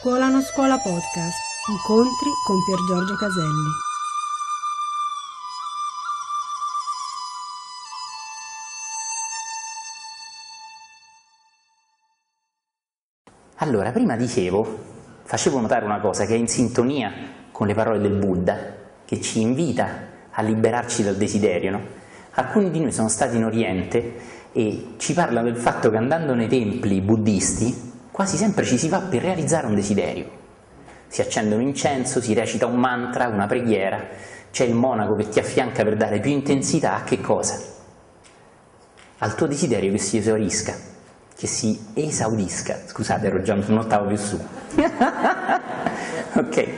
[0.00, 1.38] Scuola non scuola podcast.
[1.70, 3.70] Incontri con Pier Giorgio Caselli.
[13.58, 14.78] Allora, prima dicevo,
[15.22, 17.12] facevo notare una cosa che è in sintonia
[17.52, 18.56] con le parole del Buddha,
[19.04, 19.86] che ci invita
[20.30, 21.70] a liberarci dal desiderio.
[21.70, 21.80] No?
[22.32, 24.14] Alcuni di noi sono stati in Oriente
[24.50, 29.00] e ci parlano del fatto che andando nei templi buddisti quasi sempre ci si va
[29.00, 30.30] per realizzare un desiderio.
[31.08, 34.06] Si accende un incenso, si recita un mantra, una preghiera,
[34.52, 37.58] c'è il monaco che ti affianca per dare più intensità a che cosa?
[39.18, 40.76] Al tuo desiderio che si esaurisca,
[41.36, 42.82] che si esaudisca.
[42.86, 44.38] Scusate, ero già un ottavo più su.
[46.34, 46.68] ok.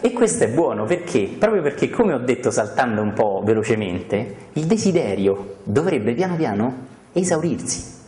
[0.00, 1.28] E questo è buono perché?
[1.38, 8.00] Proprio perché, come ho detto saltando un po' velocemente, il desiderio dovrebbe piano piano esaurirsi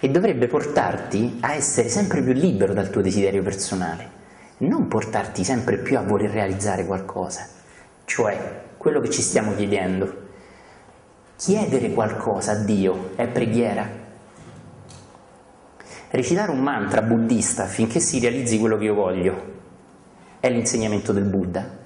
[0.00, 4.18] e dovrebbe portarti a essere sempre più libero dal tuo desiderio personale,
[4.58, 7.46] non portarti sempre più a voler realizzare qualcosa,
[8.06, 10.28] cioè quello che ci stiamo chiedendo.
[11.36, 13.88] Chiedere qualcosa a Dio è preghiera.
[16.10, 19.58] Recitare un mantra buddista affinché si realizzi quello che io voglio
[20.40, 21.78] è l'insegnamento del Buddha.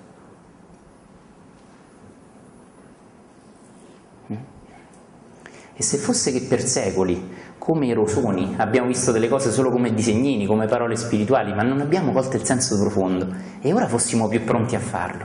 [5.77, 7.34] E se fosse che per secoli,
[7.65, 11.81] come i rosoni, abbiamo visto delle cose solo come disegnini, come parole spirituali, ma non
[11.81, 13.27] abbiamo colto il senso profondo,
[13.62, 15.25] e ora fossimo più pronti a farlo.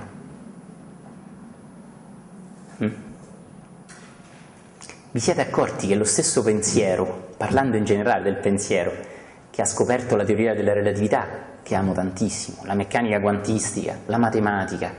[2.81, 2.91] Mm?
[5.11, 8.93] Vi siete accorti che lo stesso pensiero, parlando in generale del pensiero,
[9.49, 11.27] che ha scoperto la teoria della relatività,
[11.61, 14.93] che amo tantissimo, la meccanica quantistica, la matematica,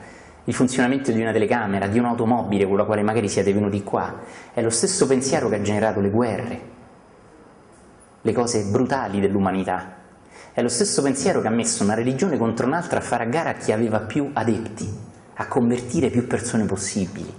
[0.45, 4.21] il funzionamento di una telecamera, di un'automobile con la quale magari siete venuti qua,
[4.53, 6.79] è lo stesso pensiero che ha generato le guerre,
[8.23, 9.97] le cose brutali dell'umanità.
[10.53, 13.51] È lo stesso pensiero che ha messo una religione contro un'altra a fare a gara
[13.51, 14.89] a chi aveva più adepti,
[15.35, 17.33] a convertire più persone possibili.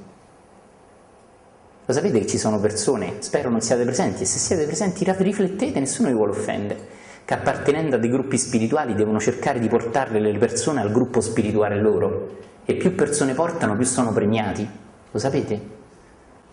[1.86, 5.80] Lo sapete che ci sono persone, spero non siate presenti, e se siete presenti riflettete,
[5.80, 10.38] nessuno vi vuole offendere che appartenendo a dei gruppi spirituali devono cercare di portare le
[10.38, 14.68] persone al gruppo spirituale loro e più persone portano più sono premiati.
[15.12, 15.62] Lo sapete?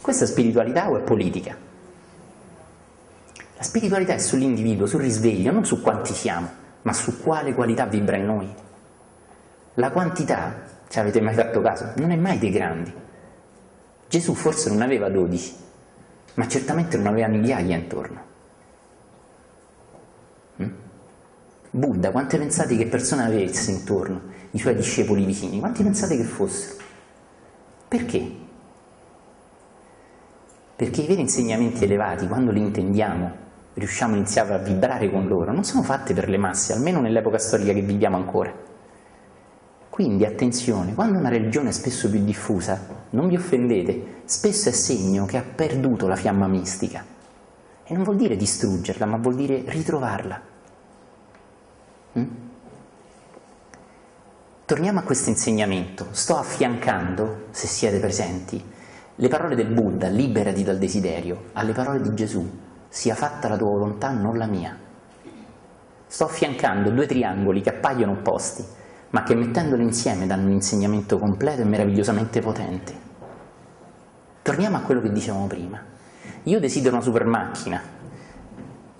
[0.00, 1.67] Questa è spiritualità o è politica?
[3.58, 6.48] La spiritualità è sull'individuo, sul risveglio, non su quanti siamo,
[6.82, 8.48] ma su quale qualità vibra in noi.
[9.74, 12.94] La quantità, ci avete mai fatto caso, non è mai dei grandi.
[14.08, 15.52] Gesù forse non aveva dodici,
[16.34, 18.26] ma certamente non aveva migliaia intorno.
[21.70, 24.20] Buddha, quante pensate che persone avesse intorno,
[24.52, 25.58] i suoi discepoli vicini?
[25.58, 26.76] Quanti pensate che fossero?
[27.88, 28.30] Perché?
[30.76, 33.46] Perché i veri insegnamenti elevati, quando li intendiamo,
[33.78, 37.38] riusciamo a iniziare a vibrare con loro, non sono fatte per le masse, almeno nell'epoca
[37.38, 38.52] storica che viviamo ancora.
[39.88, 42.80] Quindi attenzione, quando una religione è spesso più diffusa,
[43.10, 47.04] non vi offendete, spesso è segno che ha perduto la fiamma mistica.
[47.82, 50.40] E non vuol dire distruggerla, ma vuol dire ritrovarla.
[52.18, 52.26] Mm?
[54.64, 56.08] Torniamo a questo insegnamento.
[56.10, 58.62] Sto affiancando, se siete presenti,
[59.14, 62.48] le parole del Buddha, liberati dal desiderio, alle parole di Gesù,
[62.88, 64.76] sia fatta la tua volontà, non la mia.
[66.06, 68.64] Sto affiancando due triangoli che appaiono opposti,
[69.10, 73.06] ma che mettendoli insieme danno un insegnamento completo e meravigliosamente potente.
[74.42, 75.82] Torniamo a quello che dicevamo prima.
[76.44, 77.82] Io desidero una super macchina,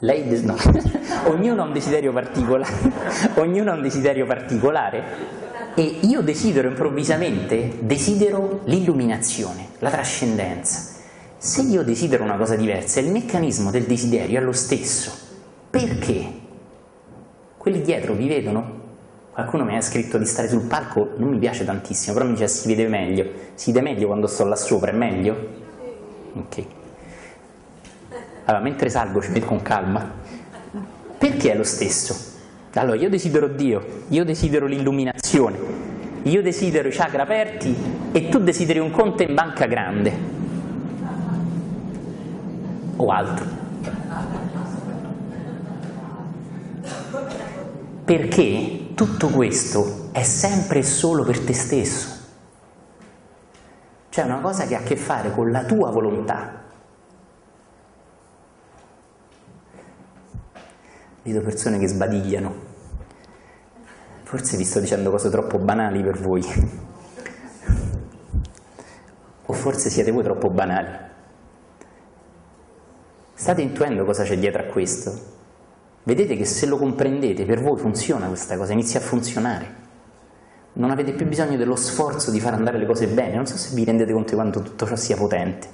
[0.00, 0.54] lei de- no.
[1.27, 2.72] ognuno ha un desiderio particolare,
[3.34, 5.03] ognuno ha un desiderio particolare
[5.75, 10.97] e io desidero improvvisamente, desidero l'illuminazione, la trascendenza.
[11.41, 15.12] Se io desidero una cosa diversa, il meccanismo del desiderio è lo stesso.
[15.71, 16.26] Perché?
[17.56, 18.76] Quelli dietro vi vedono?
[19.31, 22.48] Qualcuno mi ha scritto di stare sul palco, non mi piace tantissimo, però mi dice
[22.48, 23.25] si vede meglio.
[23.54, 25.48] Si vede meglio quando sto là sopra, è meglio?
[26.32, 26.65] Ok.
[28.47, 30.10] Allora, mentre salgo ci vedo con calma.
[31.18, 32.16] Perché è lo stesso?
[32.72, 35.57] Allora, io desidero Dio, io desidero l'illuminazione,
[36.24, 37.77] io desidero i chakra aperti
[38.10, 40.37] e tu desideri un conto in banca grande.
[43.00, 43.47] O altro.
[48.04, 52.16] Perché tutto questo è sempre e solo per te stesso.
[54.09, 56.65] Cioè una cosa che ha a che fare con la tua volontà,
[61.22, 62.53] vedo persone che sbadigliano.
[64.24, 66.42] Forse vi sto dicendo cose troppo banali per voi.
[69.47, 71.06] O forse siete voi troppo banali.
[73.48, 75.18] State intuendo cosa c'è dietro a questo?
[76.03, 79.74] vedete che se lo comprendete per voi funziona questa cosa, inizia a funzionare.
[80.74, 83.74] Non avete più bisogno dello sforzo di far andare le cose bene, non so se
[83.74, 85.66] vi rendete conto di quanto tutto ciò sia potente.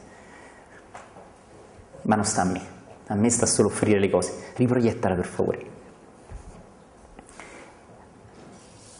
[2.02, 2.60] Ma non sta a me,
[3.08, 4.32] a me sta solo offrire le cose.
[4.54, 5.64] Riproiettala per favore.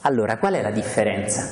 [0.01, 1.49] Allora, qual è la differenza?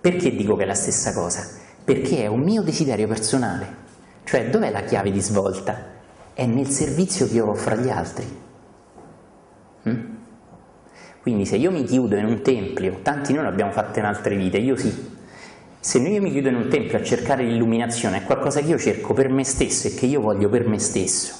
[0.00, 1.44] Perché dico che è la stessa cosa?
[1.82, 3.66] Perché è un mio desiderio personale.
[4.22, 5.94] Cioè, dov'è la chiave di svolta?
[6.36, 8.26] È nel servizio che io offro agli altri.
[9.88, 10.04] Mm?
[11.22, 14.58] Quindi se io mi chiudo in un tempio, tanti noi l'abbiamo fatto in altre vite,
[14.58, 15.16] io sì,
[15.80, 19.14] se io mi chiudo in un tempio a cercare l'illuminazione, è qualcosa che io cerco
[19.14, 21.34] per me stesso e che io voglio per me stesso.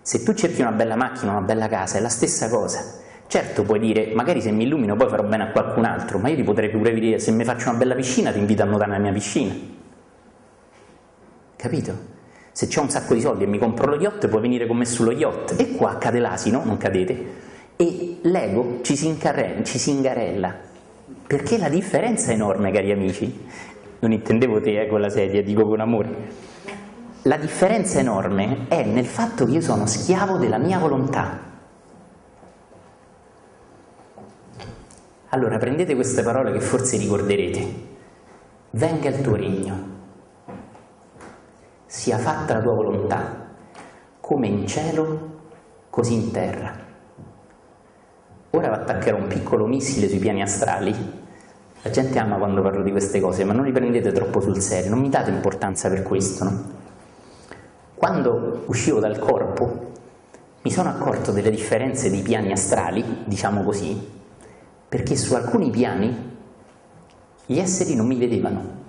[0.00, 2.82] Se tu cerchi una bella macchina, una bella casa, è la stessa cosa.
[3.26, 6.36] Certo puoi dire, magari se mi illumino poi farò bene a qualcun altro, ma io
[6.36, 9.02] ti potrei pure dire, se mi faccio una bella piscina ti invito a nuotare nella
[9.02, 9.54] mia piscina.
[11.56, 12.13] Capito?
[12.54, 14.84] Se ho un sacco di soldi e mi compro lo yacht, puoi venire con me
[14.84, 15.58] sullo yacht.
[15.58, 17.32] E qua cade l'asino, non cadete,
[17.74, 19.18] e l'ego ci si,
[19.64, 20.54] ci si ingarella.
[21.26, 23.44] Perché la differenza è enorme, cari amici.
[23.98, 26.08] Non intendevo te eh, con la sedia, dico con amore.
[27.22, 31.36] La differenza enorme è nel fatto che io sono schiavo della mia volontà.
[35.30, 37.66] Allora prendete queste parole che forse ricorderete.
[38.70, 39.93] Venga il tuo regno,
[41.94, 43.52] sia fatta la tua volontà,
[44.18, 45.30] come in cielo,
[45.90, 46.76] così in terra.
[48.50, 50.92] Ora attaccherò un piccolo missile sui piani astrali.
[51.82, 54.90] La gente ama quando parlo di queste cose, ma non li prendete troppo sul serio,
[54.90, 56.44] non mi date importanza per questo.
[56.44, 56.64] No?
[57.94, 59.92] Quando uscivo dal corpo
[60.62, 63.96] mi sono accorto delle differenze dei piani astrali, diciamo così,
[64.88, 66.32] perché su alcuni piani
[67.46, 68.82] gli esseri non mi vedevano.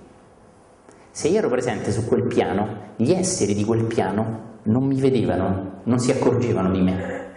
[1.16, 2.68] Se io ero presente su quel piano,
[2.98, 7.32] gli esseri di quel piano non mi vedevano, non si accorgevano di me.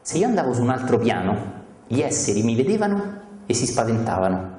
[0.00, 1.36] Se io andavo su un altro piano,
[1.86, 4.56] gli esseri mi vedevano e si spaventavano.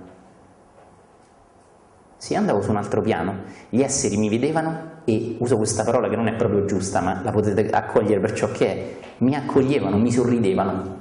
[2.18, 3.38] Se io andavo su un altro piano,
[3.69, 7.31] gli esseri mi vedevano e uso questa parola che non è proprio giusta, ma la
[7.31, 10.98] potete accogliere per ciò che è, mi accoglievano, mi sorridevano.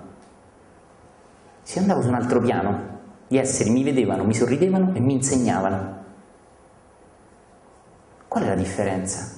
[1.61, 5.98] Se andavo su un altro piano, gli esseri mi vedevano, mi sorridevano e mi insegnavano.
[8.39, 9.37] Qual è la differenza?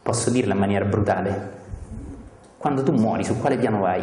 [0.00, 1.60] Posso dirla in maniera brutale.
[2.56, 4.02] Quando tu muori, su quale piano vai?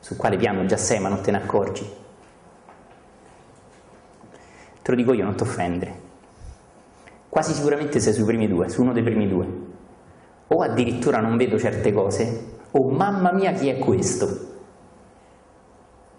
[0.00, 1.86] Su quale piano già sei ma non te ne accorgi?
[4.80, 6.00] Te lo dico io, non ti offendere.
[7.28, 9.46] Quasi sicuramente sei sui primi due, su uno dei primi due
[10.46, 14.52] o addirittura non vedo certe cose, o mamma mia chi è questo?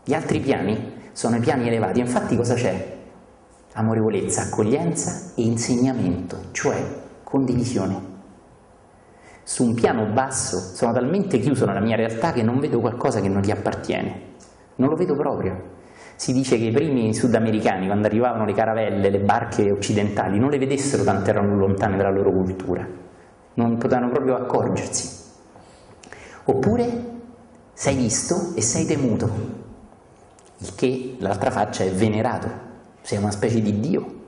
[0.04, 2.98] Gli altri piani sono i piani elevati, infatti cosa c'è?
[3.74, 6.78] Amorevolezza, accoglienza e insegnamento, cioè
[7.24, 8.14] condivisione.
[9.44, 13.30] Su un piano basso sono talmente chiuso nella mia realtà che non vedo qualcosa che
[13.30, 14.22] non gli appartiene,
[14.76, 15.74] non lo vedo proprio.
[16.16, 20.58] Si dice che i primi sudamericani, quando arrivavano le caravelle, le barche occidentali, non le
[20.58, 23.04] vedessero tanto erano lontane dalla loro cultura
[23.56, 25.24] non potevano proprio accorgersi.
[26.46, 27.14] Oppure
[27.74, 29.64] sei visto e sei temuto,
[30.58, 32.50] il che l'altra faccia è venerato,
[33.02, 34.24] sei una specie di Dio,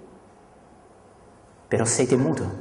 [1.68, 2.51] però sei temuto,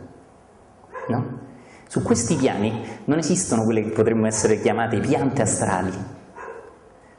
[1.08, 1.44] no?
[1.88, 5.92] Su questi piani non esistono quelle che potremmo essere chiamate piante astrali.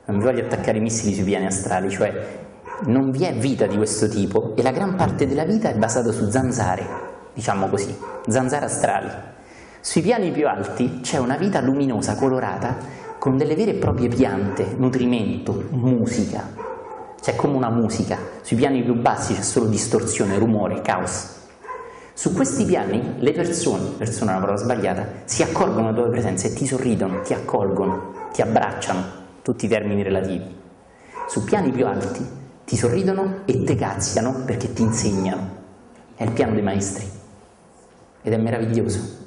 [0.06, 2.46] Non vi voglio attaccare i missili sui piani astrali, cioè
[2.86, 6.12] non vi è vita di questo tipo e la gran parte della vita è basata
[6.12, 6.86] su zanzare,
[7.34, 9.10] diciamo così, zanzare astrali.
[9.80, 12.76] Sui piani più alti c'è una vita luminosa, colorata,
[13.20, 16.66] con delle vere e proprie piante, nutrimento, musica.
[17.20, 18.18] C'è come una musica.
[18.42, 21.36] Sui piani più bassi c'è solo distorsione, rumore, caos.
[22.14, 26.48] Su questi piani le persone, persona è una parola sbagliata, si accorgono della tua presenza
[26.48, 29.04] e ti sorridono, ti accolgono, ti abbracciano,
[29.42, 30.56] tutti i termini relativi.
[31.28, 32.26] Su piani più alti
[32.66, 35.56] ti sorridono e te cazziano perché ti insegnano.
[36.16, 37.08] È il piano dei maestri
[38.22, 39.26] ed è meraviglioso.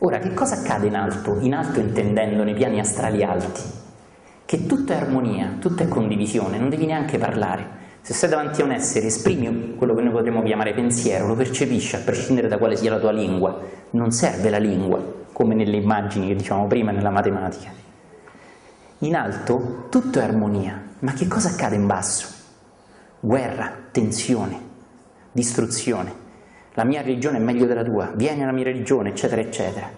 [0.00, 1.38] Ora, che cosa accade in alto?
[1.40, 3.62] In alto intendendo nei piani astrali alti?
[4.44, 7.76] Che tutto è armonia, tutto è condivisione, non devi neanche parlare.
[8.00, 11.96] Se sei davanti a un essere, esprimi quello che noi potremmo chiamare pensiero, lo percepisci
[11.96, 13.58] a prescindere da quale sia la tua lingua.
[13.90, 15.02] Non serve la lingua,
[15.32, 17.70] come nelle immagini che dicevamo prima nella matematica.
[18.98, 22.28] In alto tutto è armonia, ma che cosa accade in basso?
[23.18, 24.60] Guerra, tensione,
[25.32, 26.26] distruzione
[26.78, 29.90] la mia religione è meglio della tua, vieni alla mia religione, eccetera, eccetera.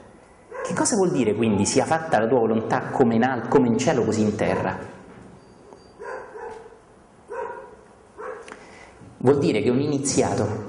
[0.65, 3.77] Che cosa vuol dire quindi sia fatta la tua volontà come in, al- come in
[3.77, 4.79] cielo così in terra?
[9.19, 10.69] Vuol dire che un iniziato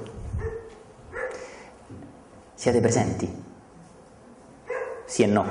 [2.52, 3.42] Siete presenti?
[5.06, 5.46] Sì e no?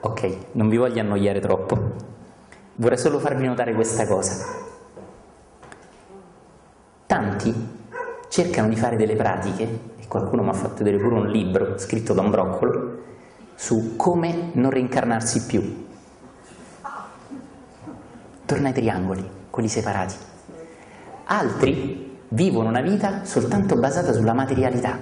[0.00, 1.94] Ok, non vi voglio annoiare troppo.
[2.74, 4.44] Vorrei solo farvi notare questa cosa.
[7.06, 7.73] Tanti
[8.34, 9.62] cercano di fare delle pratiche,
[9.96, 12.98] e qualcuno mi ha fatto vedere pure un libro scritto da un broccolo,
[13.54, 15.86] su come non reincarnarsi più.
[18.44, 20.16] Torna ai triangoli, quelli separati.
[21.26, 24.98] Altri vivono una vita soltanto basata sulla materialità,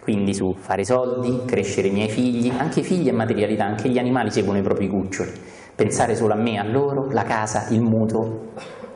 [0.00, 3.98] quindi su fare soldi, crescere i miei figli, anche i figli e materialità, anche gli
[3.98, 5.32] animali seguono i propri cuccioli,
[5.74, 8.52] pensare solo a me, a loro, la casa, il mutuo,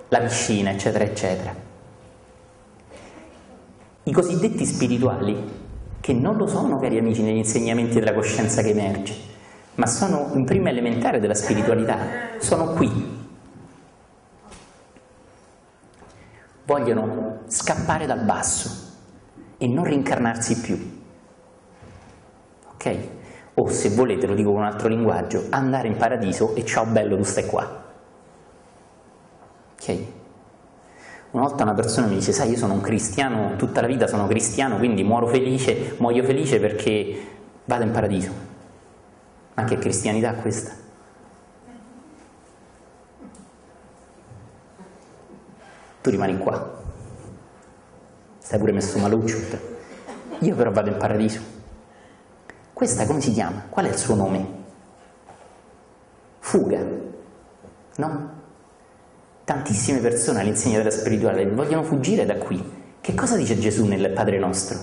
[0.08, 1.68] la piscina, eccetera, eccetera.
[4.02, 5.36] I cosiddetti spirituali,
[6.00, 9.14] che non lo sono, cari amici, negli insegnamenti della coscienza che emerge,
[9.74, 11.98] ma sono un primo elementare della spiritualità,
[12.38, 13.18] sono qui,
[16.64, 18.88] vogliono scappare dal basso
[19.58, 21.00] e non rincarnarsi più.
[22.72, 23.08] Ok?
[23.54, 27.16] O se volete, lo dico con un altro linguaggio, andare in paradiso e ciao bello,
[27.16, 27.84] tu stai qua.
[29.74, 30.18] Ok?
[31.32, 34.26] Una volta una persona mi dice, sai, io sono un cristiano, tutta la vita sono
[34.26, 37.26] cristiano, quindi muoro felice, muoio felice perché
[37.64, 38.32] vado in paradiso.
[39.54, 40.80] Ma che cristianità questa?
[46.00, 46.78] tu rimani qua.
[48.38, 49.36] Stai pure messo maluccio.
[50.40, 51.40] Io però vado in paradiso.
[52.72, 53.64] Questa come si chiama?
[53.68, 54.46] Qual è il suo nome?
[56.38, 56.80] Fuga.
[57.96, 58.39] No?
[59.50, 62.62] Tantissime persone all'insegna della spirituale vogliono fuggire da qui.
[63.00, 64.78] Che cosa dice Gesù nel Padre nostro?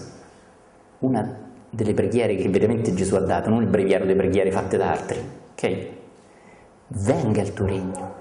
[1.00, 1.38] Una
[1.70, 5.20] delle preghiere che veramente Gesù ha dato, non il breviario delle preghiere fatte da altri.
[5.54, 5.88] Ok?
[6.88, 8.16] Venga il tuo regno,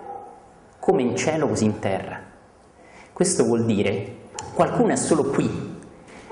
[0.78, 2.20] come in cielo così in terra.
[3.12, 4.14] Questo vuol dire
[4.54, 5.50] qualcuno è solo qui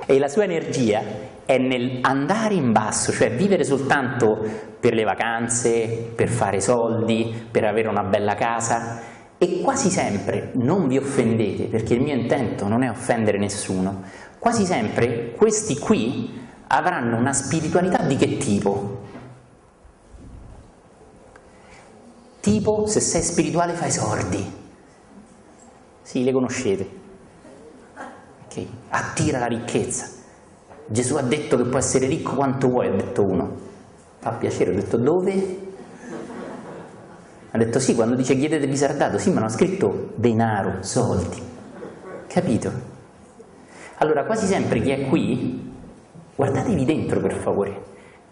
[0.06, 1.02] e la sua energia
[1.44, 4.38] è nel andare in basso, cioè vivere soltanto
[4.78, 10.88] per le vacanze, per fare soldi, per avere una bella casa e quasi sempre, non
[10.88, 14.02] vi offendete perché il mio intento non è offendere nessuno,
[14.38, 19.02] quasi sempre questi qui avranno una spiritualità di che tipo?
[22.40, 24.62] Tipo se sei spirituale fai sordi
[26.04, 26.88] sì, le conoscete.
[28.44, 28.68] Okay.
[28.90, 30.06] Attira la ricchezza.
[30.86, 33.56] Gesù ha detto che può essere ricco quanto vuoi, ha detto uno.
[34.18, 35.63] Fa piacere, ho detto dove?
[37.54, 40.78] Ha detto sì, quando dice chiedete vi sarà dato, sì, ma non ha scritto denaro,
[40.80, 41.40] soldi.
[42.26, 42.72] Capito?
[43.98, 45.72] Allora, quasi sempre chi è qui,
[46.34, 47.82] guardatevi dentro per favore.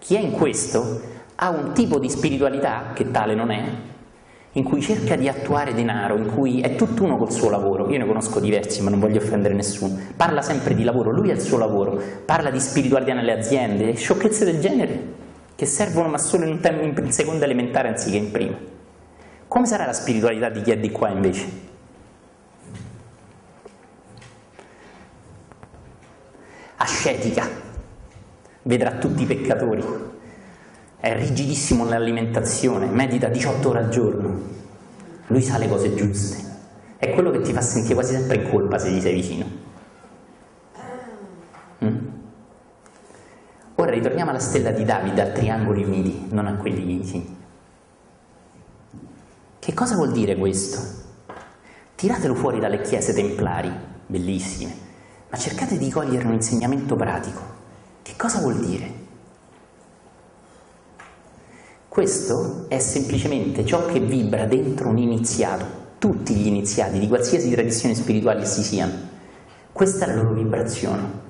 [0.00, 1.00] Chi è in questo
[1.37, 3.62] ha un tipo di spiritualità che tale non è,
[4.55, 7.88] in cui cerca di attuare denaro, in cui è tutt'uno col suo lavoro.
[7.91, 10.00] Io ne conosco diversi, ma non voglio offendere nessuno.
[10.17, 14.45] Parla sempre di lavoro, lui ha il suo lavoro, parla di spiritualità nelle aziende, sciocchezze
[14.45, 15.00] del genere,
[15.55, 16.59] che servono ma solo in,
[16.97, 18.72] in seconda elementare anziché in prima.
[19.52, 21.47] Come sarà la spiritualità di chi è di qua invece?
[26.76, 27.47] Ascetica,
[28.62, 29.85] vedrà tutti i peccatori,
[30.99, 34.40] è rigidissimo nell'alimentazione, medita 18 ore al giorno,
[35.26, 36.42] lui sa le cose giuste,
[36.97, 39.47] è quello che ti fa sentire quasi sempre in colpa se gli sei vicino.
[41.85, 41.99] Mm?
[43.75, 47.40] Ora ritorniamo alla stella di Davide, a triangoli uniti, non a quelli sì.
[49.64, 50.81] Che cosa vuol dire questo?
[51.95, 53.71] Tiratelo fuori dalle chiese templari,
[54.09, 54.75] bellissime,
[55.31, 57.40] ma cercate di cogliere un insegnamento pratico.
[58.02, 58.92] Che cosa vuol dire?
[61.87, 65.64] Questo è semplicemente ciò che vibra dentro un iniziato,
[65.99, 68.95] tutti gli iniziati di qualsiasi tradizione spirituale essi siano.
[69.71, 71.22] Questa è la loro vibrazione.